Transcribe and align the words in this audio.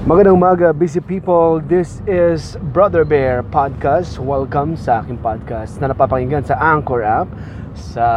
Magandang 0.00 0.40
umaga, 0.40 0.72
busy 0.72 0.96
people. 0.96 1.60
This 1.60 2.00
is 2.08 2.56
Brother 2.72 3.04
Bear 3.04 3.44
Podcast. 3.44 4.16
Welcome 4.16 4.72
sa 4.80 5.04
aking 5.04 5.20
podcast 5.20 5.76
na 5.76 5.92
napapakinggan 5.92 6.40
sa 6.40 6.56
Anchor 6.56 7.04
app, 7.04 7.28
sa 7.76 8.08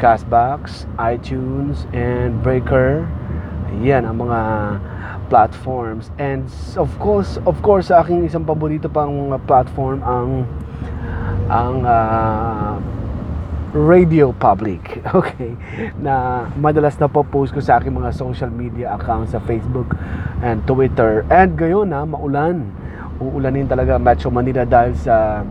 Castbox, 0.00 0.88
iTunes, 0.96 1.84
and 1.92 2.40
Breaker. 2.40 3.04
Yan 3.84 4.08
ang 4.08 4.16
mga 4.24 4.40
platforms. 5.28 6.08
And 6.16 6.48
of 6.80 6.88
course, 6.96 7.36
of 7.44 7.60
course, 7.60 7.92
sa 7.92 8.00
aking 8.00 8.24
isang 8.24 8.48
paborito 8.48 8.88
pang 8.88 9.28
platform 9.44 10.00
ang 10.00 10.48
ang 11.52 11.84
ah, 11.84 12.80
Radio 13.74 14.30
Public. 14.30 15.02
Okay. 15.14 15.58
Na 15.98 16.46
madalas 16.54 16.94
na 17.02 17.10
po-post 17.10 17.50
ko 17.50 17.58
sa 17.58 17.82
aking 17.82 17.90
mga 17.90 18.14
social 18.14 18.50
media 18.50 18.94
accounts 18.94 19.34
sa 19.34 19.42
Facebook 19.42 19.90
and 20.46 20.62
Twitter. 20.62 21.26
And 21.26 21.58
ngayon 21.58 21.90
na 21.90 22.06
maulan. 22.06 22.70
Uulanin 23.18 23.66
talaga 23.66 23.98
Metro 23.98 24.30
Manila 24.30 24.62
dahil 24.62 24.94
sa 24.94 25.42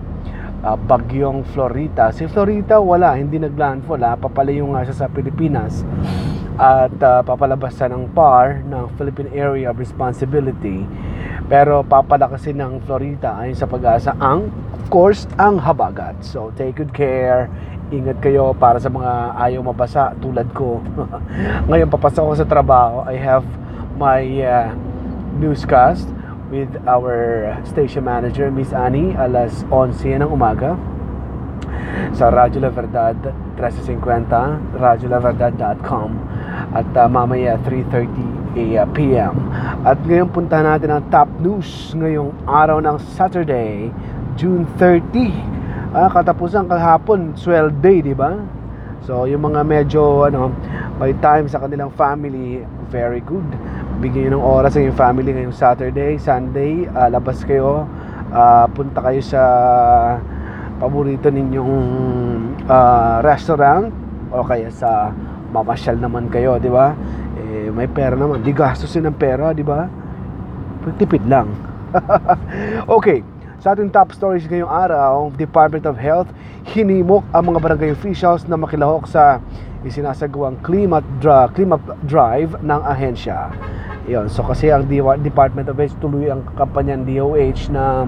ah, 0.64 0.78
bagyong 0.80 1.44
Florita. 1.52 2.16
Si 2.16 2.24
Florita 2.32 2.80
wala, 2.80 3.16
hindi 3.20 3.40
naglandfall 3.40 4.04
ha. 4.04 4.16
Papalayo 4.16 4.72
nga 4.72 4.88
siya 4.88 5.04
sa 5.04 5.08
Pilipinas. 5.12 5.84
At 6.56 6.96
ah, 7.04 7.24
papalabasan 7.28 7.92
ng 7.92 8.16
PAR 8.16 8.64
ng 8.64 8.88
Philippine 8.96 9.32
Area 9.36 9.72
of 9.72 9.80
Responsibility. 9.80 10.88
Pero 11.52 11.84
papalakasin 11.84 12.56
ng 12.56 12.74
Florida 12.88 13.36
ayon 13.36 13.56
sa 13.60 13.68
pag-asa 13.68 14.16
ang 14.16 14.48
of 14.72 14.88
course 14.88 15.28
ang 15.36 15.60
habagat. 15.60 16.20
So 16.24 16.56
take 16.56 16.80
good 16.80 16.96
care. 16.96 17.52
Ingat 17.94 18.18
kayo 18.26 18.58
para 18.58 18.82
sa 18.82 18.90
mga 18.90 19.38
ayaw 19.38 19.62
mabasa 19.62 20.18
tulad 20.18 20.50
ko. 20.50 20.82
Ngayon 21.70 21.94
papasok 21.94 22.26
ako 22.26 22.34
sa 22.42 22.48
trabaho. 22.50 23.06
I 23.06 23.22
have 23.22 23.46
my 24.02 24.26
uh, 24.42 24.74
newscast 25.38 26.10
with 26.50 26.74
our 26.90 27.46
station 27.70 28.02
manager 28.10 28.50
Miss 28.50 28.74
Annie 28.74 29.14
alas 29.14 29.62
11 29.70 30.26
ng 30.26 30.30
umaga 30.30 30.74
sa 32.18 32.34
Radyo 32.34 32.66
La 32.66 32.74
Verdad 32.74 33.18
1350 33.62 34.82
radiolaverdad.com 34.82 36.10
at 36.74 36.90
uh, 36.98 37.06
mamaya 37.06 37.62
3.30 37.62 38.90
p.m. 38.98 39.34
At 39.86 40.02
ngayon 40.02 40.34
puntahan 40.34 40.66
natin 40.66 40.98
ang 40.98 41.06
top 41.14 41.30
news 41.42 41.94
ngayong 41.94 42.34
araw 42.50 42.82
ng 42.82 42.98
Saturday, 43.14 43.94
June 44.34 44.66
30. 44.82 45.53
Ah, 45.94 46.10
katapusan 46.10 46.66
kahapon, 46.66 47.38
swell 47.38 47.70
day, 47.70 48.02
di 48.02 48.18
ba? 48.18 48.34
So, 49.06 49.30
yung 49.30 49.46
mga 49.46 49.62
medyo 49.62 50.26
ano, 50.26 50.50
may 50.98 51.14
time 51.22 51.46
sa 51.46 51.62
kanilang 51.62 51.94
family, 51.94 52.66
very 52.90 53.22
good. 53.22 53.46
Bigyan 54.02 54.34
ng 54.34 54.42
oras 54.42 54.74
sa 54.74 54.82
inyong 54.82 54.98
family 54.98 55.30
ngayong 55.38 55.54
Saturday, 55.54 56.18
Sunday, 56.18 56.90
ah, 56.98 57.14
labas 57.14 57.46
kayo, 57.46 57.86
ah, 58.34 58.66
punta 58.74 59.06
kayo 59.06 59.22
sa 59.22 59.42
paborito 60.82 61.30
ninyong 61.30 61.78
ah, 62.66 63.22
restaurant 63.22 63.94
o 64.34 64.42
kaya 64.42 64.74
sa 64.74 65.14
mamasyal 65.54 66.02
naman 66.02 66.26
kayo, 66.34 66.58
di 66.58 66.74
ba? 66.74 66.98
Eh, 67.38 67.70
may 67.70 67.86
pera 67.86 68.18
naman, 68.18 68.42
di 68.42 68.50
gastusin 68.50 69.06
ng 69.06 69.14
pera, 69.14 69.54
di 69.54 69.62
ba? 69.62 69.86
Tipid 70.98 71.30
lang. 71.30 71.54
okay, 72.98 73.22
sa 73.64 73.72
ating 73.72 73.96
top 73.96 74.12
stories 74.12 74.44
ngayong 74.52 74.68
araw, 74.68 75.32
Department 75.40 75.88
of 75.88 75.96
Health 75.96 76.28
hinimok 76.68 77.24
ang 77.32 77.48
mga 77.48 77.64
barangay 77.64 77.96
officials 77.96 78.44
na 78.44 78.60
makilahok 78.60 79.08
sa 79.08 79.40
isinasagawang 79.88 80.60
climate, 80.60 81.08
dra- 81.24 81.48
climate 81.48 81.80
drive 82.04 82.60
ng 82.60 82.82
ahensya. 82.84 83.56
Yon, 84.04 84.28
so 84.28 84.44
kasi 84.44 84.68
ang 84.68 84.84
Department 85.24 85.72
of 85.72 85.80
Health 85.80 85.96
tuloy 86.04 86.28
ang 86.28 86.44
kampanyan 86.60 87.08
DOH 87.08 87.72
na 87.72 88.04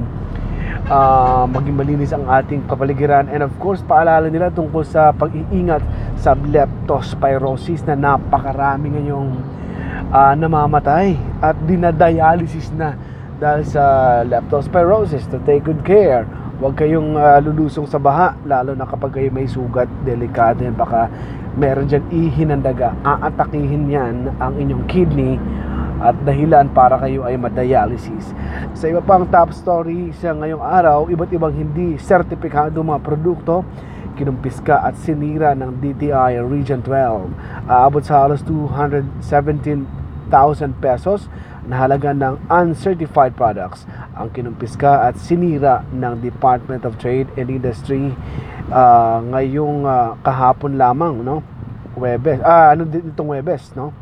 ah, 0.92 1.48
maging 1.48 1.80
malinis 1.80 2.12
ang 2.12 2.28
ating 2.28 2.68
kapaligiran 2.68 3.32
and 3.32 3.40
of 3.40 3.56
course 3.56 3.80
paalala 3.88 4.28
nila 4.28 4.52
tungkol 4.52 4.84
sa 4.84 5.16
pag-iingat 5.16 5.80
sa 6.20 6.36
leptospirosis 6.36 7.80
na 7.88 7.96
napakarami 7.96 8.92
ngayong 8.92 9.40
ah, 10.12 10.36
namamatay 10.36 11.16
at 11.40 11.56
dinadialysis 11.64 12.76
na 12.76 13.15
dahil 13.36 13.64
sa 13.68 13.84
leptospirosis 14.24 15.28
to 15.28 15.40
take 15.44 15.68
good 15.68 15.84
care. 15.84 16.24
Huwag 16.56 16.80
kayong 16.80 17.20
ah, 17.20 17.44
lulusong 17.44 17.84
sa 17.84 18.00
baha 18.00 18.40
lalo 18.48 18.72
na 18.80 18.88
kapag 18.88 19.20
kayo 19.20 19.28
may 19.28 19.44
sugat 19.44 19.92
delikado 20.08 20.64
yan. 20.64 20.76
Baka 20.76 21.12
meron 21.60 21.88
dyan 21.92 22.08
ihinandaga. 22.12 22.96
Aatakihin 23.04 23.92
yan 23.92 24.32
ang 24.40 24.56
inyong 24.56 24.88
kidney 24.88 25.36
at 26.00 26.16
dahilan 26.24 26.72
para 26.72 27.00
kayo 27.00 27.28
ay 27.28 27.36
madialysis. 27.36 28.32
Sa 28.76 28.88
iba 28.88 29.04
pang 29.04 29.28
top 29.28 29.52
story 29.52 30.12
sa 30.16 30.36
ngayong 30.36 30.64
araw, 30.64 31.08
iba't 31.12 31.32
ibang 31.32 31.56
hindi 31.56 32.00
sertipikado 32.00 32.80
mga 32.84 33.04
produkto. 33.04 33.64
Kinumpiska 34.16 34.80
at 34.80 34.96
sinira 34.96 35.52
ng 35.60 35.76
DTI 35.84 36.40
Region 36.40 36.80
12. 36.80 37.68
Aabot 37.68 38.00
sa 38.00 38.24
halos 38.24 38.40
217,000 38.48 39.84
pesos 40.80 41.28
na 41.66 41.86
halaga 41.86 42.14
ng 42.14 42.38
uncertified 42.50 43.34
products. 43.34 43.90
Ang 44.14 44.32
kinumpiska 44.32 45.10
at 45.10 45.18
sinira 45.18 45.82
ng 45.90 46.22
Department 46.22 46.86
of 46.86 46.98
Trade 47.02 47.30
and 47.36 47.50
Industry 47.50 48.14
ah, 48.70 49.22
ngayong 49.22 49.86
ah, 49.86 50.18
kahapon 50.22 50.78
lamang 50.78 51.26
no? 51.26 51.42
Webes 51.96 52.44
ah 52.44 52.76
ano 52.76 52.84
din 52.84 53.16
itong 53.16 53.32
Webes 53.32 53.72
no? 53.74 53.96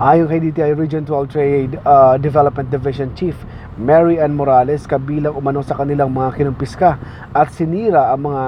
Ayon 0.00 0.26
kay 0.26 0.40
DTI 0.40 0.72
Region 0.72 1.04
12 1.04 1.28
Trade 1.28 1.72
uh, 1.84 2.16
Development 2.16 2.64
Division 2.72 3.12
Chief 3.12 3.36
Mary 3.76 4.16
Ann 4.16 4.32
Morales 4.32 4.88
kabilang 4.88 5.36
umano 5.36 5.60
sa 5.60 5.76
kanilang 5.76 6.10
mga 6.10 6.40
kinumpiska 6.40 6.96
at 7.30 7.48
sinira 7.52 8.08
ang 8.10 8.32
mga 8.32 8.44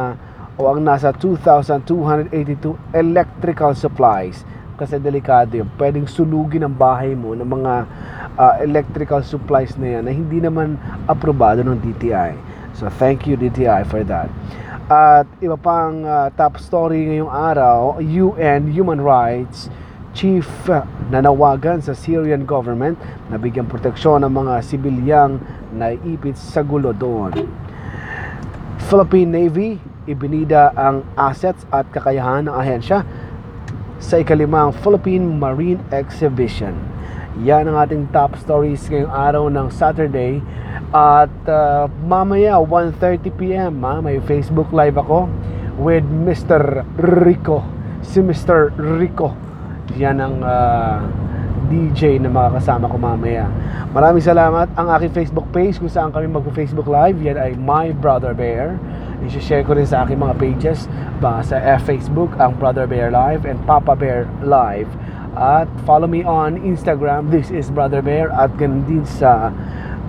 o 0.61 0.69
ang 0.69 0.85
nasa 0.85 1.13
2,282 1.17 2.77
electrical 2.93 3.73
supplies 3.73 4.45
kasi 4.83 4.99
delikado 4.99 5.55
yun. 5.55 5.71
Pwedeng 5.79 6.11
sunugin 6.11 6.67
ang 6.67 6.75
bahay 6.75 7.15
mo 7.15 7.39
ng 7.39 7.47
mga 7.47 7.75
uh, 8.35 8.55
electrical 8.59 9.23
supplies 9.23 9.79
na 9.79 9.99
yan 9.99 10.03
na 10.03 10.13
hindi 10.13 10.43
naman 10.43 10.75
aprobado 11.07 11.63
ng 11.63 11.79
DTI. 11.79 12.35
So 12.75 12.91
thank 12.91 13.31
you 13.31 13.39
DTI 13.39 13.87
for 13.87 14.03
that. 14.11 14.27
At 14.91 15.31
iba 15.39 15.55
pang 15.55 16.03
uh, 16.03 16.35
top 16.35 16.59
story 16.59 17.07
ngayong 17.07 17.31
araw, 17.31 18.03
UN 18.03 18.75
Human 18.75 18.99
Rights 18.99 19.71
chief 20.13 20.45
uh, 20.69 20.85
nanawagan 21.09 21.81
sa 21.81 21.97
Syrian 21.97 22.45
government 22.45 23.01
na 23.33 23.41
bigyan 23.41 23.65
proteksyon 23.65 24.21
ng 24.27 24.33
mga 24.35 24.55
sibilyang 24.61 25.41
naipit 25.73 26.37
sa 26.37 26.61
gulo 26.61 26.93
doon. 26.93 27.33
Philippine 28.91 29.31
Navy 29.33 29.71
ibinida 30.05 30.75
ang 30.75 31.07
assets 31.15 31.63
at 31.71 31.87
kakayahan 31.95 32.51
ng 32.51 32.55
ahensya 32.55 33.07
sa 34.03 34.19
ikalimang 34.19 34.75
Philippine 34.83 35.23
Marine 35.39 35.79
Exhibition. 35.95 36.75
Yan 37.47 37.71
ang 37.71 37.79
ating 37.79 38.11
top 38.11 38.35
stories 38.37 38.83
ngayong 38.91 39.15
araw 39.15 39.45
ng 39.47 39.71
Saturday. 39.71 40.43
At 40.93 41.33
uh, 41.49 41.89
mamaya 42.05 42.59
1.30pm 42.61 43.73
ha, 43.81 44.03
may 44.03 44.19
Facebook 44.27 44.69
live 44.75 44.99
ako 44.99 45.31
with 45.81 46.05
Mr. 46.05 46.83
Rico. 46.99 47.63
Si 48.03 48.19
Mr. 48.21 48.75
Rico. 48.77 49.33
Yan 49.97 50.19
ang 50.19 50.37
uh, 50.45 51.01
DJ 51.73 52.21
na 52.21 52.29
makakasama 52.29 52.91
ko 52.91 53.01
mamaya. 53.01 53.49
Maraming 53.95 54.21
salamat. 54.21 54.69
Ang 54.77 54.89
aking 54.99 55.13
Facebook 55.15 55.49
page 55.55 55.81
kung 55.81 55.89
saan 55.89 56.13
kami 56.13 56.29
mag-Facebook 56.29 56.85
live, 56.91 57.17
yan 57.23 57.39
ay 57.41 57.57
My 57.57 57.95
Brother 57.97 58.37
Bear. 58.37 58.77
I-share 59.23 59.63
ko 59.63 59.79
rin 59.79 59.87
sa 59.87 60.03
aking 60.03 60.19
mga 60.19 60.35
pages 60.39 60.91
ba 61.23 61.39
sa 61.47 61.63
Facebook 61.79 62.35
ang 62.43 62.59
Brother 62.59 62.91
Bear 62.91 63.15
Live 63.15 63.47
and 63.47 63.63
Papa 63.63 63.95
Bear 63.95 64.27
Live. 64.43 64.91
At 65.33 65.71
follow 65.87 66.11
me 66.11 66.27
on 66.27 66.61
Instagram, 66.61 67.31
this 67.31 67.49
is 67.49 67.71
Brother 67.71 68.03
Bear 68.03 68.29
at 68.35 68.53
ganun 68.59 68.85
din 68.85 69.07
sa 69.07 69.55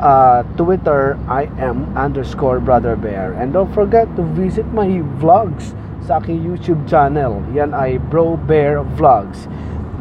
uh, 0.02 0.44
Twitter, 0.58 1.16
I 1.30 1.48
am 1.62 1.96
underscore 1.96 2.60
Brother 2.60 2.96
Bear. 2.96 3.34
And 3.38 3.54
don't 3.54 3.72
forget 3.72 4.10
to 4.18 4.24
visit 4.36 4.68
my 4.74 5.00
vlogs 5.22 5.72
sa 6.04 6.20
aking 6.20 6.44
YouTube 6.44 6.84
channel. 6.90 7.40
Yan 7.56 7.72
ay 7.72 8.02
Bro 8.12 8.44
Bear 8.44 8.84
Vlogs. 9.00 9.48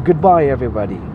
Goodbye 0.03 0.51
everybody. 0.51 1.12